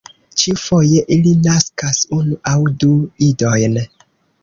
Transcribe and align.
Ĉiufoje 0.43 1.03
ili 1.17 1.35
naskas 1.49 2.01
unu 2.19 2.41
aŭ 2.55 2.57
du 2.81 2.93
idojn. 3.31 3.83